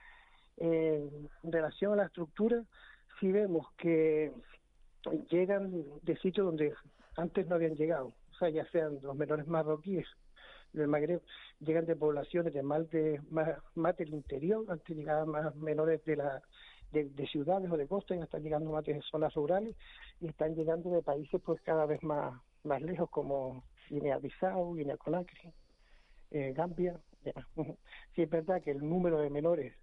en 0.59 1.29
relación 1.43 1.93
a 1.95 1.97
la 1.97 2.05
estructura, 2.05 2.63
sí 3.19 3.33
vemos 3.33 3.67
que 3.77 4.33
llegan 5.31 5.85
de 6.03 6.17
sitios 6.19 6.47
donde 6.47 6.75
antes 7.17 7.47
no 7.47 7.55
habían 7.55 7.77
llegado, 7.77 8.09
o 8.09 8.35
sea, 8.39 8.51
ya 8.51 8.65
sean 8.71 8.99
los 9.03 9.17
menores 9.17 9.47
marroquíes 9.47 10.07
del 10.73 10.89
Magreb, 10.89 11.23
llegan 11.61 11.87
de 11.87 11.97
poblaciones 11.97 12.53
de 12.53 12.63
más, 12.63 12.89
de, 12.91 13.21
más, 13.31 13.49
más 13.75 13.97
del 13.97 14.11
interior, 14.11 14.65
antes 14.69 14.97
llegaban 14.97 15.31
más 15.31 15.55
menores 15.57 16.05
de 16.05 16.17
la 16.17 16.43
de, 16.93 17.09
de, 17.11 17.27
ciudades 17.27 17.71
o 17.71 17.77
de 17.77 17.87
costa 17.87 18.15
y 18.15 18.21
están 18.21 18.43
llegando 18.43 18.71
más 18.71 18.85
de 18.85 19.01
zonas 19.03 19.35
rurales 19.35 19.75
y 20.21 20.29
están 20.29 20.55
llegando 20.55 20.91
de 20.91 21.03
países 21.03 21.41
pues 21.45 21.61
cada 21.63 21.87
vez 21.87 22.03
más, 22.03 22.41
más 22.65 22.83
lejos 22.83 23.11
como 23.11 23.65
Guinea-Bissau, 23.91 24.75
Guinea-Conakry, 24.75 25.53
eh, 26.31 26.53
Gambia. 26.55 27.01
Ya. 27.25 27.33
Sí 28.15 28.23
es 28.23 28.31
verdad 28.31 28.63
que 28.63 28.73
el 28.73 28.79
número 28.79 29.19
de 29.21 29.31
menores 29.31 29.75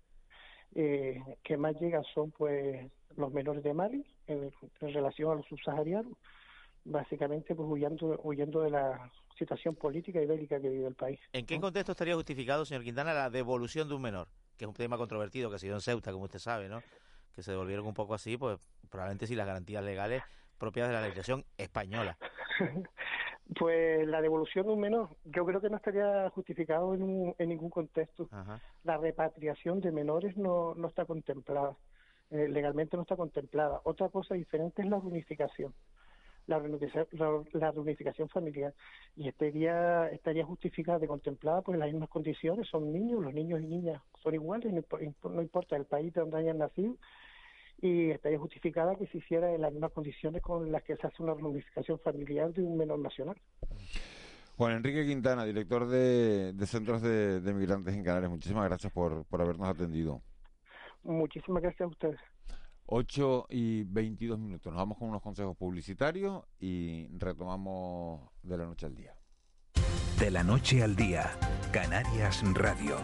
eh, 0.73 1.21
que 1.43 1.55
más 1.55 1.79
llegan 1.79 2.03
son 2.13 2.31
pues 2.31 2.91
los 3.15 3.31
menores 3.31 3.63
de 3.63 3.73
Mali 3.73 4.05
en, 4.27 4.51
en 4.81 4.93
relación 4.93 5.31
a 5.31 5.35
los 5.35 5.45
subsaharianos, 5.47 6.13
básicamente 6.83 7.55
pues 7.55 7.67
huyendo, 7.69 8.19
huyendo 8.23 8.61
de 8.61 8.71
la 8.71 9.11
situación 9.37 9.75
política 9.75 10.21
y 10.21 10.25
bélica 10.25 10.59
que 10.59 10.69
vive 10.69 10.87
el 10.87 10.95
país. 10.95 11.19
¿En 11.33 11.45
qué 11.45 11.59
contexto 11.59 11.91
estaría 11.91 12.15
justificado, 12.15 12.65
señor 12.65 12.83
Quintana, 12.83 13.13
la 13.13 13.29
devolución 13.29 13.87
de 13.87 13.95
un 13.95 14.01
menor? 14.01 14.27
Que 14.57 14.65
es 14.65 14.67
un 14.69 14.73
tema 14.73 14.97
controvertido 14.97 15.49
que 15.49 15.55
ha 15.55 15.59
sido 15.59 15.75
en 15.75 15.81
Ceuta, 15.81 16.11
como 16.11 16.25
usted 16.25 16.39
sabe, 16.39 16.69
¿no? 16.69 16.81
Que 17.33 17.43
se 17.43 17.51
devolvieron 17.51 17.85
un 17.85 17.93
poco 17.93 18.13
así, 18.13 18.37
pues 18.37 18.57
probablemente 18.89 19.27
sin 19.27 19.37
las 19.37 19.47
garantías 19.47 19.83
legales 19.83 20.23
propias 20.57 20.87
de 20.87 20.93
la 20.93 21.01
legislación 21.01 21.45
española. 21.57 22.17
Pues 23.59 24.07
la 24.07 24.21
devolución 24.21 24.65
de 24.65 24.73
un 24.73 24.79
menor, 24.79 25.09
yo 25.23 25.45
creo 25.45 25.61
que 25.61 25.69
no 25.69 25.77
estaría 25.77 26.29
justificado 26.31 26.95
en, 26.95 27.03
un, 27.03 27.35
en 27.37 27.49
ningún 27.49 27.69
contexto. 27.69 28.27
Ajá. 28.31 28.59
La 28.83 28.97
repatriación 28.97 29.81
de 29.81 29.91
menores 29.91 30.35
no, 30.35 30.73
no 30.73 30.87
está 30.87 31.05
contemplada, 31.05 31.77
eh, 32.31 32.47
legalmente 32.49 32.97
no 32.97 33.03
está 33.03 33.15
contemplada. 33.15 33.81
Otra 33.83 34.09
cosa 34.09 34.33
diferente 34.33 34.81
es 34.81 34.89
la 34.89 34.97
reunificación, 34.97 35.75
la 36.47 36.59
reunificación, 36.59 37.07
la, 37.11 37.43
la 37.53 37.71
reunificación 37.71 38.29
familiar. 38.29 38.73
Y 39.15 39.27
estaría, 39.27 40.09
estaría 40.09 40.45
justificada 40.45 41.03
y 41.03 41.07
contemplada 41.07 41.61
pues 41.61 41.75
en 41.75 41.79
las 41.79 41.91
mismas 41.91 42.09
condiciones, 42.09 42.67
son 42.67 42.91
niños, 42.91 43.23
los 43.23 43.33
niños 43.33 43.61
y 43.61 43.65
niñas 43.65 44.01
son 44.21 44.33
iguales, 44.33 44.73
no, 44.73 45.29
no 45.29 45.41
importa 45.41 45.75
el 45.75 45.85
país 45.85 46.13
de 46.13 46.21
donde 46.21 46.37
hayan 46.37 46.57
nacido, 46.57 46.95
y 47.81 48.11
estaría 48.11 48.39
justificada 48.39 48.95
que 48.95 49.07
se 49.07 49.17
hiciera 49.17 49.53
en 49.53 49.61
las 49.61 49.71
mismas 49.71 49.91
condiciones 49.91 50.41
con 50.41 50.71
las 50.71 50.83
que 50.83 50.95
se 50.95 51.07
hace 51.07 51.21
una 51.21 51.33
reunificación 51.33 51.99
familiar 51.99 52.51
de 52.53 52.63
un 52.63 52.77
menor 52.77 52.99
nacional. 52.99 53.35
Juan 54.57 54.77
Enrique 54.77 55.05
Quintana, 55.05 55.43
director 55.43 55.85
de, 55.87 56.53
de 56.53 56.65
Centros 56.65 57.01
de, 57.01 57.41
de 57.41 57.53
Migrantes 57.53 57.93
en 57.93 58.03
Canarias, 58.03 58.31
muchísimas 58.31 58.65
gracias 58.65 58.91
por, 58.93 59.25
por 59.25 59.41
habernos 59.41 59.67
atendido. 59.67 60.21
Muchísimas 61.03 61.61
gracias 61.61 61.81
a 61.81 61.87
ustedes. 61.87 62.19
8 62.87 63.47
y 63.49 63.83
22 63.83 64.39
minutos. 64.39 64.71
Nos 64.71 64.79
vamos 64.79 64.97
con 64.97 65.09
unos 65.09 65.21
consejos 65.21 65.55
publicitarios 65.57 66.43
y 66.59 67.07
retomamos 67.17 68.29
de 68.43 68.57
la 68.57 68.65
noche 68.65 68.85
al 68.85 68.95
día. 68.95 69.15
De 70.19 70.31
la 70.31 70.43
noche 70.43 70.81
al 70.83 70.95
día, 70.95 71.37
Canarias 71.71 72.41
Radio. 72.53 72.97